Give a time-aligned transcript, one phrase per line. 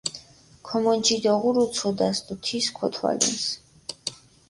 [0.67, 3.45] ქომონჯი დოღურუ ცოდას დო თის ქოთვალჷნს.